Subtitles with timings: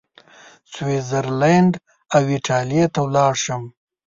[0.73, 1.73] سویس زرلینډ
[2.15, 3.63] او ایټالیې ته ولاړ شم.